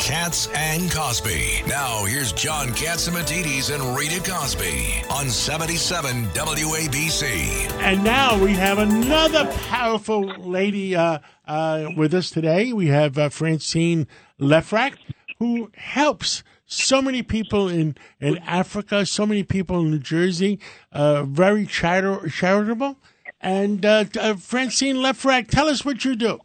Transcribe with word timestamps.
Cats 0.00 0.48
and 0.54 0.90
Cosby. 0.90 1.62
Now, 1.68 2.04
here's 2.06 2.32
John 2.32 2.68
Catsimatidis 2.68 3.72
and 3.72 3.96
Rita 3.96 4.18
Cosby 4.28 5.02
on 5.10 5.28
77 5.28 6.24
WABC. 6.28 7.70
And 7.82 8.02
now 8.02 8.42
we 8.42 8.52
have 8.54 8.78
another 8.78 9.44
powerful 9.68 10.22
lady 10.22 10.96
uh, 10.96 11.18
uh, 11.46 11.90
with 11.98 12.14
us 12.14 12.30
today. 12.30 12.72
We 12.72 12.86
have 12.86 13.18
uh, 13.18 13.28
Francine 13.28 14.06
Lefrak, 14.40 14.96
who 15.38 15.70
helps 15.74 16.42
so 16.64 17.02
many 17.02 17.22
people 17.22 17.68
in, 17.68 17.94
in 18.20 18.38
Africa, 18.38 19.04
so 19.04 19.26
many 19.26 19.42
people 19.42 19.80
in 19.80 19.90
New 19.90 19.98
Jersey, 19.98 20.60
uh, 20.92 21.24
very 21.24 21.66
chari- 21.66 22.32
charitable. 22.32 22.96
And 23.42 23.84
uh, 23.84 24.06
uh, 24.18 24.34
Francine 24.36 24.96
Lefrak, 24.96 25.48
tell 25.48 25.68
us 25.68 25.84
what 25.84 26.06
you 26.06 26.16
do. 26.16 26.40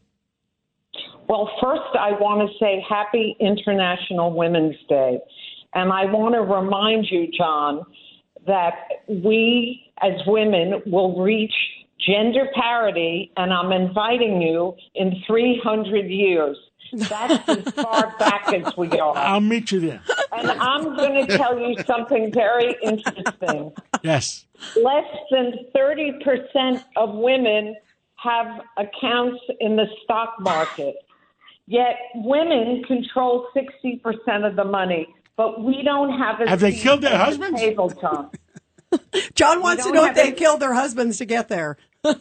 Well, 1.27 1.49
first, 1.61 1.95
I 1.99 2.11
want 2.11 2.47
to 2.47 2.57
say 2.59 2.83
Happy 2.87 3.35
International 3.39 4.31
Women's 4.33 4.75
Day. 4.87 5.19
And 5.73 5.91
I 5.91 6.05
want 6.05 6.35
to 6.35 6.41
remind 6.41 7.07
you, 7.09 7.27
John, 7.37 7.85
that 8.47 8.75
we 9.07 9.91
as 10.01 10.13
women 10.27 10.81
will 10.85 11.21
reach 11.21 11.53
gender 11.99 12.47
parity, 12.53 13.31
and 13.37 13.53
I'm 13.53 13.71
inviting 13.71 14.41
you 14.41 14.75
in 14.93 15.23
300 15.25 16.09
years. 16.09 16.57
That's 16.93 17.49
as 17.49 17.73
far 17.73 18.15
back 18.19 18.53
as 18.53 18.77
we 18.77 18.89
are. 18.99 19.17
I'll 19.17 19.41
meet 19.41 19.71
you 19.71 19.79
there. 19.79 20.01
And 20.31 20.51
I'm 20.51 20.95
going 20.95 21.25
to 21.25 21.37
tell 21.37 21.57
you 21.57 21.75
something 21.85 22.31
very 22.31 22.75
interesting. 22.83 23.73
Yes. 24.03 24.45
Less 24.75 25.07
than 25.31 25.65
30% 25.75 26.83
of 26.95 27.15
women 27.15 27.75
have 28.17 28.61
accounts 28.77 29.39
in 29.59 29.75
the 29.75 29.87
stock 30.03 30.35
market. 30.39 30.95
Yet 31.67 31.95
women 32.15 32.83
control 32.87 33.47
60% 33.55 34.47
of 34.47 34.55
the 34.55 34.63
money, 34.65 35.07
but 35.35 35.63
we 35.63 35.81
don't 35.83 36.17
have 36.17 36.39
a 36.41 36.49
Have 36.49 36.59
they 36.59 36.73
killed 36.73 37.01
their 37.01 37.13
at 37.13 37.17
the 37.17 37.23
husbands? 37.25 37.59
Table, 37.59 37.89
Tom. 37.89 38.29
John 39.33 39.61
wants 39.61 39.83
to 39.85 39.91
know 39.91 40.05
if 40.05 40.15
they 40.15 40.27
any- 40.27 40.31
killed 40.33 40.59
their 40.59 40.73
husbands 40.73 41.17
to 41.17 41.25
get 41.25 41.47
there. 41.49 41.77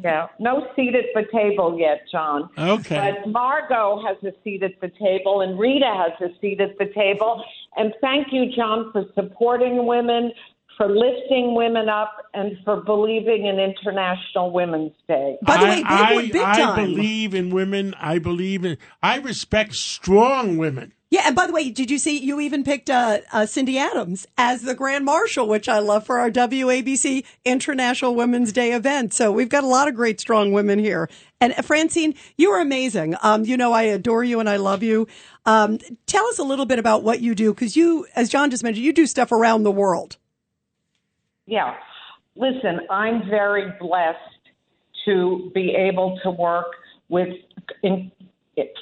Yeah, 0.00 0.28
no 0.38 0.68
seat 0.76 0.94
at 0.94 1.06
the 1.12 1.24
table 1.36 1.76
yet, 1.76 2.02
John. 2.10 2.48
Okay. 2.56 3.16
But 3.24 3.30
Margo 3.30 4.00
has 4.06 4.16
a 4.22 4.32
seat 4.44 4.62
at 4.62 4.80
the 4.80 4.88
table, 4.96 5.40
and 5.40 5.58
Rita 5.58 5.92
has 5.92 6.30
a 6.30 6.32
seat 6.40 6.60
at 6.60 6.78
the 6.78 6.86
table. 6.94 7.42
And 7.76 7.92
thank 8.00 8.28
you, 8.30 8.46
John, 8.54 8.92
for 8.92 9.04
supporting 9.16 9.86
women, 9.86 10.30
for 10.78 10.88
lifting 10.88 11.54
women 11.54 11.90
up, 11.90 12.16
and 12.32 12.56
for 12.64 12.76
believing 12.82 13.44
in 13.46 13.58
International 13.58 14.50
Women's 14.50 14.94
Day. 15.06 15.36
By 15.42 15.58
the 15.58 15.64
way, 15.64 15.82
I, 15.84 16.06
big 16.06 16.14
one, 16.14 16.28
big 16.28 16.42
time. 16.42 16.68
I 16.68 16.76
believe 16.76 17.34
in 17.34 17.50
women. 17.50 17.94
I 17.98 18.18
believe 18.18 18.64
in. 18.64 18.78
I 19.02 19.18
respect 19.18 19.74
strong 19.74 20.56
women. 20.56 20.94
Yeah, 21.10 21.22
and 21.24 21.34
by 21.34 21.46
the 21.46 21.54
way, 21.54 21.70
did 21.70 21.90
you 21.90 21.98
see 21.98 22.18
you 22.18 22.38
even 22.38 22.64
picked 22.64 22.90
uh, 22.90 23.20
uh, 23.32 23.46
Cindy 23.46 23.78
Adams 23.78 24.26
as 24.36 24.60
the 24.60 24.74
Grand 24.74 25.06
Marshal, 25.06 25.48
which 25.48 25.66
I 25.66 25.78
love 25.78 26.04
for 26.04 26.18
our 26.18 26.30
WABC 26.30 27.24
International 27.46 28.14
Women's 28.14 28.52
Day 28.52 28.72
event. 28.72 29.14
So 29.14 29.32
we've 29.32 29.48
got 29.48 29.64
a 29.64 29.66
lot 29.68 29.88
of 29.88 29.94
great, 29.94 30.20
strong 30.20 30.52
women 30.52 30.78
here. 30.78 31.08
And 31.40 31.54
uh, 31.54 31.62
Francine, 31.62 32.14
you 32.36 32.50
are 32.50 32.60
amazing. 32.60 33.14
Um, 33.22 33.46
you 33.46 33.56
know, 33.56 33.72
I 33.72 33.84
adore 33.84 34.22
you 34.22 34.38
and 34.38 34.50
I 34.50 34.56
love 34.56 34.82
you. 34.82 35.08
Um, 35.46 35.78
tell 36.06 36.26
us 36.26 36.38
a 36.38 36.44
little 36.44 36.66
bit 36.66 36.78
about 36.78 37.02
what 37.02 37.20
you 37.22 37.34
do, 37.34 37.54
because 37.54 37.74
you, 37.74 38.06
as 38.14 38.28
John 38.28 38.50
just 38.50 38.62
mentioned, 38.62 38.84
you 38.84 38.92
do 38.92 39.06
stuff 39.06 39.32
around 39.32 39.62
the 39.62 39.72
world. 39.72 40.17
Yeah. 41.48 41.74
Listen, 42.36 42.80
I'm 42.90 43.28
very 43.28 43.72
blessed 43.80 44.18
to 45.06 45.50
be 45.54 45.74
able 45.74 46.20
to 46.22 46.30
work 46.30 46.66
with 47.08 47.28
in, 47.82 48.12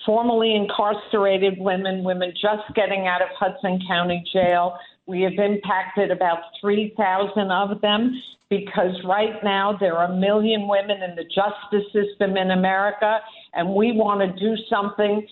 formerly 0.04 0.54
incarcerated 0.54 1.54
women, 1.58 2.02
women 2.02 2.32
just 2.32 2.62
getting 2.74 3.06
out 3.06 3.22
of 3.22 3.28
Hudson 3.38 3.78
County 3.86 4.24
Jail. 4.32 4.76
We 5.06 5.22
have 5.22 5.34
impacted 5.34 6.10
about 6.10 6.38
3,000 6.60 7.50
of 7.52 7.80
them 7.80 8.20
because 8.50 8.96
right 9.04 9.42
now 9.44 9.76
there 9.78 9.96
are 9.96 10.10
a 10.10 10.16
million 10.16 10.66
women 10.66 11.02
in 11.02 11.14
the 11.14 11.24
justice 11.24 11.86
system 11.92 12.36
in 12.36 12.50
America, 12.50 13.20
and 13.54 13.74
we 13.74 13.92
want 13.92 14.20
to 14.20 14.40
do 14.40 14.56
something 14.68 15.24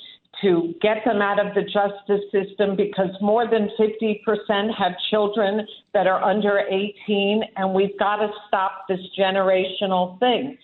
to 0.43 0.75
get 0.81 0.99
them 1.05 1.23
out 1.23 1.45
of 1.45 1.55
the 1.55 1.63
justice 1.63 2.25
system 2.33 2.77
because 2.77 3.11
more 3.21 3.49
than 3.49 3.69
50% 3.79 4.75
have 4.77 4.93
children 5.11 5.67
that 5.93 6.07
are 6.07 6.23
under 6.23 6.59
18, 6.59 7.43
and 7.57 7.75
we've 7.75 7.99
got 7.99 8.17
to 8.17 8.29
stop 8.49 8.87
this 8.89 9.01
generational 9.19 10.19
thing. 10.19 10.57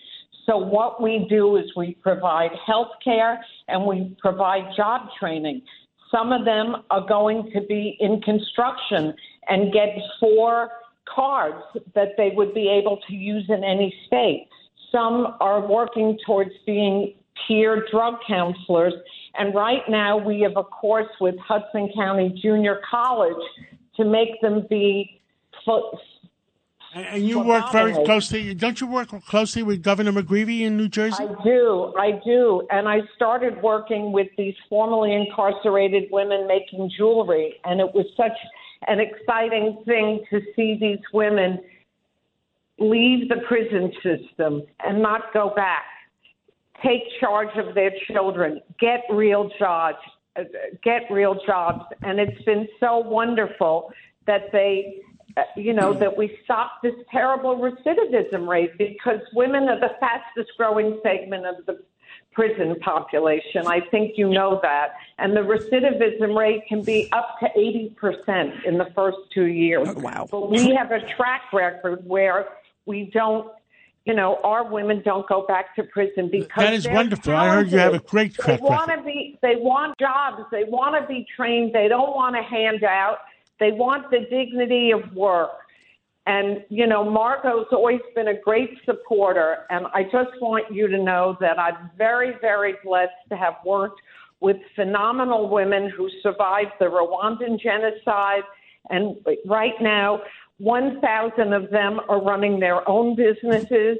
So, 0.45 0.57
what 0.57 1.01
we 1.01 1.27
do 1.29 1.57
is 1.57 1.65
we 1.75 1.95
provide 2.01 2.51
health 2.65 2.91
care 3.03 3.43
and 3.67 3.85
we 3.85 4.15
provide 4.19 4.75
job 4.75 5.07
training. 5.19 5.61
Some 6.09 6.31
of 6.31 6.45
them 6.45 6.83
are 6.89 7.07
going 7.07 7.51
to 7.53 7.61
be 7.61 7.95
in 7.99 8.21
construction 8.21 9.13
and 9.47 9.71
get 9.71 9.89
four 10.19 10.71
cards 11.13 11.63
that 11.95 12.09
they 12.17 12.31
would 12.35 12.53
be 12.53 12.69
able 12.69 12.99
to 13.07 13.13
use 13.13 13.45
in 13.49 13.63
any 13.63 13.93
state. 14.07 14.47
Some 14.91 15.37
are 15.39 15.65
working 15.65 16.17
towards 16.25 16.51
being 16.65 17.15
peer 17.47 17.85
drug 17.91 18.15
counselors. 18.27 18.93
And 19.35 19.55
right 19.55 19.81
now, 19.87 20.17
we 20.17 20.41
have 20.41 20.57
a 20.57 20.63
course 20.63 21.09
with 21.19 21.35
Hudson 21.39 21.89
County 21.95 22.37
Junior 22.41 22.81
College 22.89 23.43
to 23.97 24.05
make 24.05 24.39
them 24.41 24.65
be. 24.69 25.21
Fo- 25.65 25.97
And, 26.93 27.05
and 27.05 27.27
you 27.27 27.39
work 27.39 27.71
very 27.71 27.93
closely. 28.03 28.53
Don't 28.53 28.81
you 28.81 28.87
work 28.87 29.09
closely 29.25 29.63
with 29.63 29.81
Governor 29.81 30.11
McGreevey 30.11 30.61
in 30.61 30.75
New 30.75 30.89
Jersey? 30.89 31.23
I 31.23 31.43
do, 31.43 31.93
I 31.97 32.19
do. 32.25 32.67
And 32.69 32.89
I 32.89 32.99
started 33.15 33.61
working 33.61 34.11
with 34.11 34.27
these 34.37 34.55
formerly 34.69 35.13
incarcerated 35.13 36.09
women 36.11 36.47
making 36.47 36.91
jewelry. 36.97 37.55
And 37.63 37.79
it 37.79 37.93
was 37.93 38.05
such 38.17 38.37
an 38.87 38.99
exciting 38.99 39.81
thing 39.85 40.25
to 40.31 40.41
see 40.55 40.77
these 40.81 40.99
women 41.13 41.59
leave 42.79 43.29
the 43.29 43.37
prison 43.47 43.93
system 44.03 44.63
and 44.85 45.01
not 45.01 45.33
go 45.33 45.53
back. 45.55 45.85
Take 46.83 47.03
charge 47.19 47.55
of 47.57 47.75
their 47.75 47.91
children, 48.11 48.61
get 48.79 49.03
real 49.09 49.49
jobs, 49.59 49.97
uh, 50.35 50.43
get 50.83 51.03
real 51.11 51.37
jobs. 51.45 51.85
And 52.01 52.19
it's 52.19 52.41
been 52.43 52.67
so 52.79 52.97
wonderful 52.97 53.91
that 54.25 54.51
they, 54.51 55.01
uh, 55.37 55.43
you 55.55 55.73
know, 55.73 55.93
that 55.93 56.17
we 56.17 56.37
stopped 56.43 56.83
this 56.83 56.95
terrible 57.11 57.57
recidivism 57.57 58.47
rate 58.47 58.77
because 58.77 59.19
women 59.33 59.69
are 59.69 59.79
the 59.79 59.95
fastest 59.99 60.51
growing 60.57 60.99
segment 61.03 61.45
of 61.45 61.65
the 61.65 61.83
prison 62.33 62.75
population. 62.79 63.67
I 63.67 63.81
think 63.91 64.17
you 64.17 64.29
know 64.29 64.59
that. 64.63 64.93
And 65.17 65.35
the 65.35 65.41
recidivism 65.41 66.35
rate 66.37 66.63
can 66.67 66.81
be 66.81 67.09
up 67.11 67.37
to 67.39 67.47
80% 67.57 68.65
in 68.65 68.77
the 68.77 68.87
first 68.95 69.17
two 69.33 69.47
years. 69.47 69.93
wow. 69.95 70.27
But 70.29 70.49
we 70.49 70.73
have 70.75 70.91
a 70.91 71.01
track 71.15 71.51
record 71.53 72.05
where 72.05 72.47
we 72.85 73.09
don't, 73.13 73.51
you 74.05 74.15
know, 74.15 74.39
our 74.43 74.63
women 74.69 75.01
don't 75.05 75.27
go 75.27 75.45
back 75.45 75.75
to 75.75 75.83
prison 75.83 76.29
because 76.31 76.49
That 76.57 76.73
is 76.73 76.87
wonderful. 76.87 77.35
I 77.35 77.49
heard 77.49 77.71
you 77.71 77.77
have 77.77 77.93
a 77.93 77.99
talented. 77.99 78.09
great 78.09 78.37
They 78.45 78.57
want 78.57 78.91
to 78.91 79.03
be, 79.03 79.39
they 79.41 79.55
want 79.57 79.97
jobs. 79.99 80.43
They 80.51 80.63
want 80.63 80.99
to 80.99 81.07
be 81.07 81.25
trained. 81.35 81.73
They 81.73 81.87
don't 81.87 82.15
want 82.15 82.35
a 82.35 82.41
handout. 82.41 83.19
They 83.59 83.71
want 83.71 84.09
the 84.09 84.21
dignity 84.29 84.91
of 84.91 85.13
work. 85.13 85.51
And, 86.25 86.63
you 86.69 86.87
know, 86.87 87.07
Marco's 87.07 87.67
always 87.71 87.99
been 88.15 88.27
a 88.27 88.39
great 88.39 88.71
supporter. 88.85 89.65
And 89.69 89.85
I 89.93 90.03
just 90.03 90.29
want 90.39 90.71
you 90.73 90.87
to 90.87 90.97
know 90.97 91.37
that 91.39 91.59
I'm 91.59 91.91
very, 91.97 92.33
very 92.41 92.75
blessed 92.83 93.11
to 93.29 93.37
have 93.37 93.55
worked 93.65 94.01
with 94.39 94.57
phenomenal 94.75 95.49
women 95.49 95.91
who 95.95 96.09
survived 96.23 96.71
the 96.79 96.85
Rwandan 96.85 97.59
genocide. 97.59 98.43
And 98.89 99.17
right 99.45 99.79
now, 99.79 100.21
1,000 100.61 101.53
of 101.53 101.69
them 101.71 101.99
are 102.07 102.21
running 102.21 102.59
their 102.59 102.87
own 102.87 103.15
businesses 103.15 103.97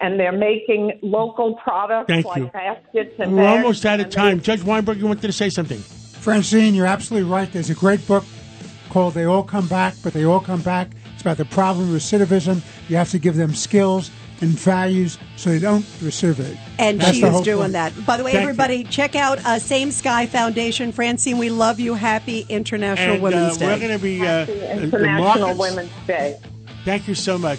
and 0.00 0.18
they're 0.18 0.32
making 0.32 0.98
local 1.02 1.54
products 1.56 2.08
Thank 2.08 2.26
like 2.26 2.42
you. 2.42 2.46
baskets 2.48 3.14
and 3.18 3.36
We're 3.36 3.42
bags, 3.42 3.62
almost 3.62 3.86
out 3.86 4.00
of 4.00 4.06
and 4.06 4.12
time. 4.12 4.40
Judge 4.40 4.62
Weinberg, 4.62 4.98
you 4.98 5.06
wanted 5.06 5.22
to 5.22 5.32
say 5.32 5.50
something. 5.50 5.78
Francine, 5.78 6.74
you're 6.74 6.86
absolutely 6.86 7.30
right. 7.30 7.50
There's 7.52 7.70
a 7.70 7.74
great 7.74 8.06
book 8.06 8.24
called 8.88 9.14
They 9.14 9.24
All 9.24 9.42
Come 9.42 9.68
Back, 9.68 9.94
but 10.02 10.12
They 10.12 10.24
All 10.24 10.40
Come 10.40 10.62
Back. 10.62 10.90
It's 11.20 11.26
about 11.26 11.36
the 11.36 11.44
problem 11.44 11.94
of 11.94 12.00
recidivism. 12.00 12.62
You 12.88 12.96
have 12.96 13.10
to 13.10 13.18
give 13.18 13.36
them 13.36 13.54
skills 13.54 14.10
and 14.40 14.52
values 14.52 15.18
so 15.36 15.50
they 15.50 15.58
don't 15.58 15.84
reciprocate. 16.00 16.56
And 16.78 16.98
That's 16.98 17.18
she 17.18 17.22
is 17.22 17.40
doing 17.42 17.58
point. 17.60 17.72
that. 17.74 18.06
By 18.06 18.16
the 18.16 18.24
way, 18.24 18.32
Thank 18.32 18.44
you. 18.44 18.48
everybody, 18.48 18.84
check 18.84 19.14
out 19.16 19.36
uh, 19.44 19.58
Same 19.58 19.90
Sky 19.90 20.24
Foundation. 20.24 20.92
Francine, 20.92 21.36
we 21.36 21.50
love 21.50 21.78
you. 21.78 21.92
Happy 21.92 22.46
International 22.48 23.16
And 23.16 23.20
uh, 23.20 23.22
Women's 23.22 23.58
we're 23.58 23.78
going 23.78 23.92
to 23.92 23.98
be 24.02 24.22
uh, 24.22 24.24
Happy 24.46 24.52
the- 24.54 24.58
the 24.60 24.82
International 24.84 25.54
Women's 25.58 25.92
Day. 26.06 26.38
Thank 26.86 27.06
you 27.06 27.14
so 27.14 27.36
much. 27.36 27.58